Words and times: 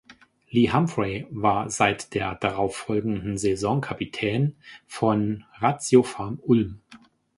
Lee 0.49 0.71
Humphrey 0.71 1.27
war 1.29 1.69
seit 1.69 2.15
der 2.15 2.33
darauffolgenden 2.33 3.37
Saison 3.37 3.81
Kapitän 3.81 4.55
von 4.87 5.45
ratiopharm 5.59 6.39
Ulm. 6.41 6.81